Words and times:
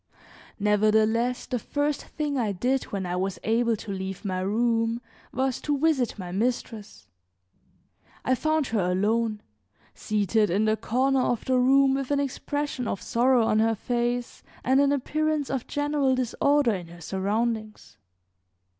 Nevertheless 0.59 1.45
the 1.45 1.59
first 1.59 2.03
thing 2.05 2.35
I 2.35 2.53
did 2.53 2.85
when 2.85 3.05
I 3.05 3.15
was 3.15 3.37
able 3.43 3.75
to 3.75 3.91
leave 3.91 4.25
my 4.25 4.39
room 4.39 4.99
was 5.31 5.61
to 5.61 5.77
visit 5.77 6.17
my 6.17 6.31
mistress. 6.31 7.05
I 8.25 8.33
found 8.33 8.65
her 8.69 8.79
alone, 8.79 9.43
seated 9.93 10.49
in 10.49 10.65
the 10.65 10.75
corner 10.75 11.21
of 11.21 11.45
the 11.45 11.59
room 11.59 11.93
with 11.93 12.09
an 12.09 12.19
expression 12.19 12.87
of 12.87 12.99
sorrow 12.99 13.45
on 13.45 13.59
her 13.59 13.75
face 13.75 14.41
and 14.63 14.81
an 14.81 14.91
appearance 14.91 15.51
of 15.51 15.67
general 15.67 16.15
disorder 16.15 16.73
in 16.73 16.87
her 16.87 17.01
surroundings. 17.01 17.97